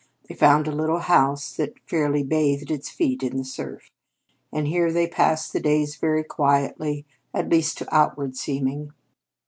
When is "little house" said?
0.71-1.55